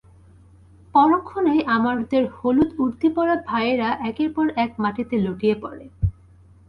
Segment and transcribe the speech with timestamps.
[0.95, 5.85] পরক্ষণেই, আমাদের হলুদ উর্দিপরা ভাইয়েরা একের পর এক মাটিতে লুটিয়ে পড়ে।